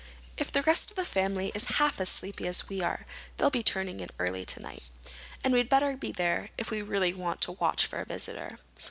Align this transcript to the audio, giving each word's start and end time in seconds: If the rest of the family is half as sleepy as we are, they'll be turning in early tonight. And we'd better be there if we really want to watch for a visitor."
If 0.35 0.51
the 0.51 0.63
rest 0.63 0.89
of 0.89 0.95
the 0.95 1.05
family 1.05 1.51
is 1.53 1.65
half 1.77 2.01
as 2.01 2.09
sleepy 2.09 2.47
as 2.47 2.67
we 2.67 2.81
are, 2.81 3.05
they'll 3.37 3.51
be 3.51 3.61
turning 3.61 3.99
in 3.99 4.09
early 4.17 4.45
tonight. 4.45 4.81
And 5.43 5.53
we'd 5.53 5.69
better 5.69 5.95
be 5.95 6.11
there 6.11 6.49
if 6.57 6.71
we 6.71 6.81
really 6.81 7.13
want 7.13 7.39
to 7.41 7.51
watch 7.51 7.85
for 7.85 8.01
a 8.01 8.05
visitor." 8.05 8.57